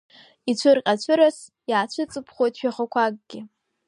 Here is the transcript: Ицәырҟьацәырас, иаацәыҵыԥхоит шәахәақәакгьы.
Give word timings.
Ицәырҟьацәырас, 0.51 1.37
иаацәыҵыԥхоит 1.69 2.53
шәахәақәакгьы. 2.59 3.39